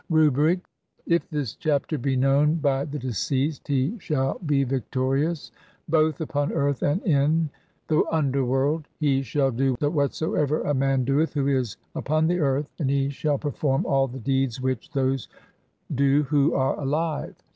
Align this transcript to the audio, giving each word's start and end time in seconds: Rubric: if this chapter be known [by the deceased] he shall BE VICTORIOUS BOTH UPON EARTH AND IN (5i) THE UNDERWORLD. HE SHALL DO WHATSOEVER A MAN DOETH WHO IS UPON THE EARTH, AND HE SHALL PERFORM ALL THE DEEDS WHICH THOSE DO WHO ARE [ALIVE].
Rubric: 0.09 0.61
if 1.05 1.29
this 1.29 1.53
chapter 1.53 1.95
be 1.95 2.15
known 2.15 2.55
[by 2.55 2.85
the 2.85 2.97
deceased] 2.97 3.67
he 3.67 3.99
shall 3.99 4.39
BE 4.43 4.63
VICTORIOUS 4.63 5.51
BOTH 5.87 6.19
UPON 6.21 6.51
EARTH 6.53 6.81
AND 6.81 7.03
IN 7.03 7.51
(5i) 7.87 7.87
THE 7.87 8.03
UNDERWORLD. 8.11 8.87
HE 8.99 9.21
SHALL 9.21 9.51
DO 9.51 9.75
WHATSOEVER 9.79 10.61
A 10.63 10.73
MAN 10.73 11.03
DOETH 11.03 11.33
WHO 11.35 11.47
IS 11.49 11.77
UPON 11.93 12.25
THE 12.25 12.39
EARTH, 12.39 12.67
AND 12.79 12.89
HE 12.89 13.09
SHALL 13.11 13.37
PERFORM 13.37 13.85
ALL 13.85 14.07
THE 14.07 14.17
DEEDS 14.17 14.59
WHICH 14.59 14.89
THOSE 14.89 15.27
DO 15.93 16.23
WHO 16.23 16.55
ARE 16.55 16.79
[ALIVE]. 16.79 17.35